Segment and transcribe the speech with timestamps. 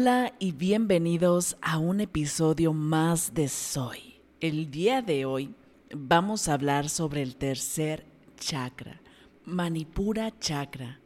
[0.00, 4.20] Hola y bienvenidos a un episodio más de Soy.
[4.38, 5.56] El día de hoy
[5.92, 8.06] vamos a hablar sobre el tercer
[8.38, 9.00] chakra,
[9.44, 11.00] Manipura Chakra,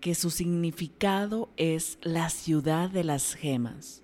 [0.00, 4.02] que su significado es la ciudad de las gemas.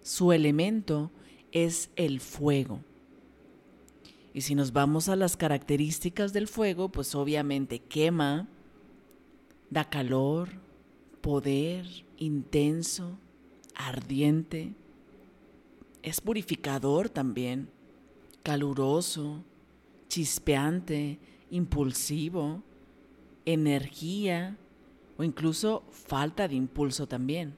[0.00, 1.10] Su elemento
[1.50, 2.84] es el fuego.
[4.32, 8.46] Y si nos vamos a las características del fuego, pues obviamente quema,
[9.70, 10.50] da calor,
[11.20, 11.84] poder
[12.16, 13.18] intenso,
[13.76, 14.72] ardiente,
[16.02, 17.68] es purificador también,
[18.42, 19.42] caluroso,
[20.08, 21.18] chispeante,
[21.50, 22.62] impulsivo,
[23.44, 24.56] energía
[25.16, 27.54] o incluso falta de impulso también.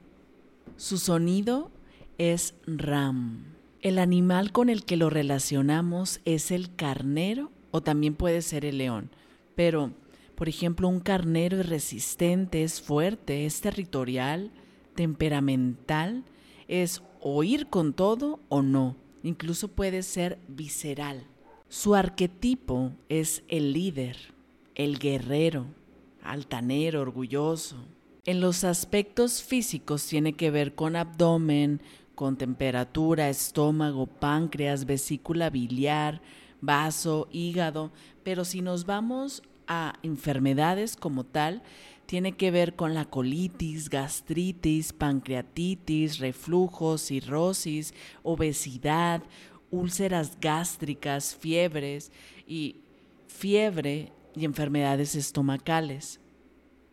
[0.77, 1.71] Su sonido
[2.17, 3.45] es ram.
[3.81, 8.77] El animal con el que lo relacionamos es el carnero o también puede ser el
[8.77, 9.09] león,
[9.55, 9.91] pero
[10.35, 14.51] por ejemplo un carnero es resistente, es fuerte, es territorial,
[14.99, 16.25] temperamental
[16.67, 21.25] es oír con todo o no, incluso puede ser visceral.
[21.69, 24.17] Su arquetipo es el líder,
[24.75, 25.67] el guerrero,
[26.21, 27.77] altanero, orgulloso.
[28.25, 31.81] En los aspectos físicos tiene que ver con abdomen,
[32.13, 36.21] con temperatura, estómago, páncreas, vesícula biliar,
[36.59, 37.93] vaso, hígado,
[38.23, 41.63] pero si nos vamos a enfermedades como tal,
[42.07, 47.93] tiene que ver con la colitis, gastritis, pancreatitis, reflujo, cirrosis,
[48.23, 49.21] obesidad,
[49.69, 52.11] úlceras gástricas, fiebres
[52.47, 52.77] y
[53.27, 56.19] fiebre y enfermedades estomacales.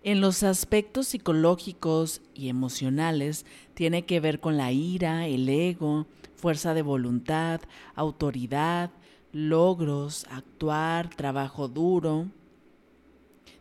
[0.03, 6.07] En los aspectos psicológicos y emocionales tiene que ver con la ira, el ego,
[6.37, 7.63] fuerza de voluntad,
[7.95, 8.91] autoridad,
[9.33, 12.29] logros, actuar, trabajo duro,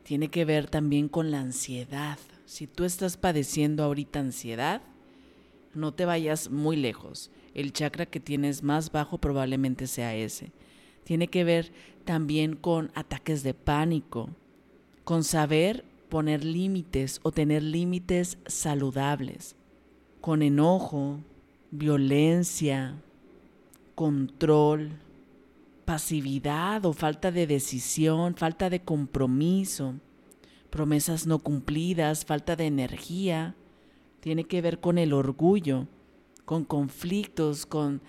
[0.03, 2.19] tiene que ver también con la ansiedad.
[2.46, 4.81] Si tú estás padeciendo ahorita ansiedad,
[5.73, 7.31] no te vayas muy lejos.
[7.53, 10.51] El chakra que tienes más bajo probablemente sea ese.
[11.03, 11.72] Tiene que ver
[12.03, 14.29] también con ataques de pánico,
[15.03, 19.56] con saber poner límites o tener límites saludables,
[20.22, 21.19] con enojo,
[21.72, 22.96] violencia,
[23.96, 24.91] control,
[25.85, 29.96] pasividad o falta de decisión, falta de compromiso,
[30.69, 33.56] promesas no cumplidas, falta de energía.
[34.19, 35.88] Tiene que ver con el orgullo,
[36.44, 38.01] con conflictos, con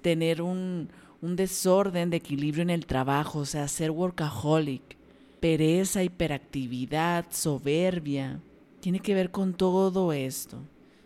[0.00, 0.88] tener un,
[1.20, 4.96] desorden de equilibrio en el trabajo, o sea, ser workaholic,
[5.40, 8.40] pereza, hiperactividad, soberbia.
[8.80, 10.58] Tiene que ver con todo esto.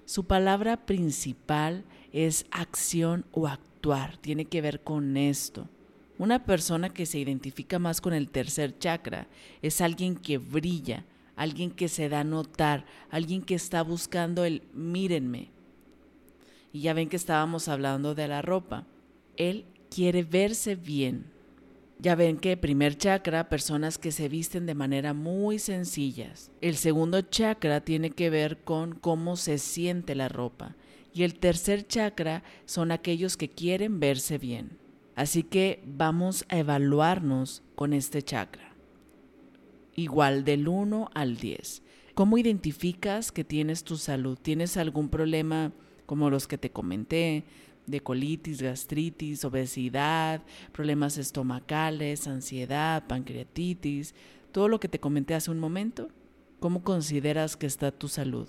[0.05, 4.17] Su palabra principal es acción o actuar.
[4.17, 5.69] Tiene que ver con esto.
[6.19, 9.29] Una persona que se identifica más con el tercer chakra
[9.63, 11.05] es alguien que brilla,
[11.37, 15.53] alguien que se da a notar, alguien que está buscando el mírenme.
[16.73, 18.85] Y ya ven que estábamos hablando de la ropa.
[19.37, 21.27] Él quiere verse bien.
[22.01, 26.51] Ya ven que primer chakra, personas que se visten de manera muy sencillas.
[26.61, 30.75] El segundo chakra tiene que ver con cómo se siente la ropa.
[31.15, 34.88] Y el tercer chakra son aquellos que quieren verse bien.
[35.19, 38.77] Así que vamos a evaluarnos con este chakra.
[39.97, 41.83] Igual del 1 al 10.
[42.15, 44.39] ¿Cómo identificas que tienes tu salud?
[44.41, 45.73] ¿Tienes algún problema
[46.07, 47.45] como los que te comenté?
[47.87, 54.15] de colitis, gastritis, obesidad, problemas estomacales, ansiedad, pancreatitis,
[54.53, 56.11] todo lo que te comenté hace un momento,
[56.61, 58.47] ¿cómo consideras que está tu salud?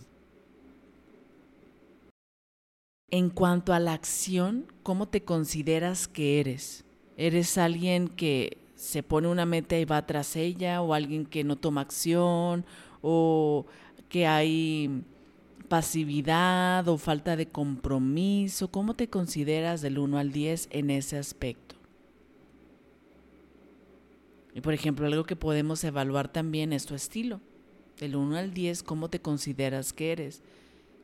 [3.11, 6.85] En cuanto a la acción, ¿cómo te consideras que eres?
[7.17, 11.55] ¿Eres alguien que se pone una meta y va tras ella o alguien que no
[11.55, 12.65] toma acción
[13.01, 13.65] o
[14.09, 15.03] que hay
[15.67, 18.69] pasividad o falta de compromiso?
[18.69, 21.75] ¿Cómo te consideras del 1 al 10 en ese aspecto?
[24.53, 27.41] Y por ejemplo, algo que podemos evaluar también es tu estilo.
[27.99, 30.43] Del 1 al 10, ¿cómo te consideras que eres?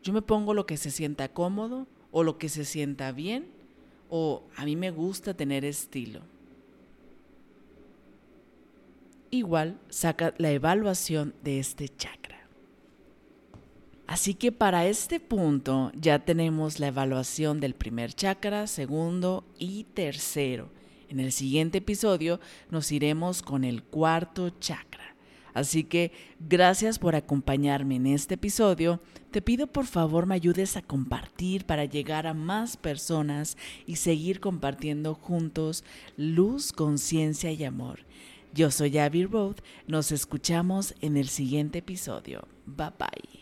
[0.03, 1.87] Yo me pongo lo que se sienta cómodo
[2.17, 3.45] o lo que se sienta bien
[4.09, 6.21] o a mí me gusta tener estilo.
[9.31, 12.47] Igual saca la evaluación de este chakra.
[14.07, 20.69] Así que para este punto ya tenemos la evaluación del primer chakra, segundo y tercero.
[21.09, 22.39] En el siguiente episodio
[22.69, 25.04] nos iremos con el cuarto chakra.
[25.55, 29.01] Así que gracias por acompañarme en este episodio.
[29.31, 33.57] Te pido por favor me ayudes a compartir para llegar a más personas
[33.87, 35.83] y seguir compartiendo juntos
[36.17, 38.01] luz, conciencia y amor.
[38.53, 39.55] Yo soy Abby Road.
[39.87, 42.47] Nos escuchamos en el siguiente episodio.
[42.65, 43.34] Bye bye.